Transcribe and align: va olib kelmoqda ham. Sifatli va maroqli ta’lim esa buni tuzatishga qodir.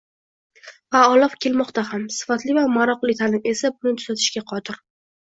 va 0.95 1.01
olib 1.17 1.35
kelmoqda 1.45 1.83
ham. 1.89 2.07
Sifatli 2.15 2.55
va 2.59 2.63
maroqli 2.79 3.17
ta’lim 3.21 3.45
esa 3.53 3.73
buni 3.77 3.95
tuzatishga 4.01 4.45
qodir. 4.55 4.81